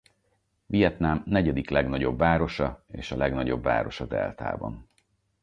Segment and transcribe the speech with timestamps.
[0.65, 4.89] Vietnám negyedik legnagyobb városa és a legnagyobb város a deltában.